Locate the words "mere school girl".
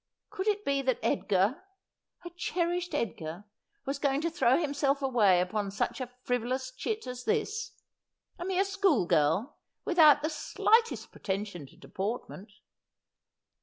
8.45-9.59